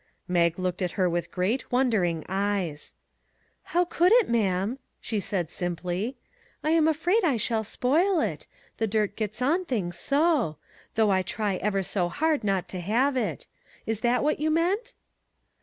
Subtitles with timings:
[0.27, 2.95] Mag looked at her with great, wondering eyes."
[3.75, 6.17] How could it, ma'am?" she asked simply."
[6.63, 10.57] I am afraid I shall spoil it; the dirt gets on things so!
[10.95, 13.45] though I try ever so hard not to have it.
[13.85, 14.95] Is that what you meant